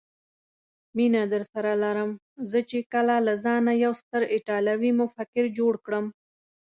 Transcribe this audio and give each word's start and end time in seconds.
مینه 0.95 1.21
درسره 1.33 1.73
لرم، 1.83 2.11
زه 2.51 2.59
چې 2.69 2.77
کله 2.93 3.15
له 3.27 3.33
ځانه 3.43 3.71
یو 3.83 3.93
ستر 4.01 4.21
ایټالوي 4.33 4.91
مفکر 5.01 5.45
جوړ 5.57 5.73
کړم. 5.85 6.05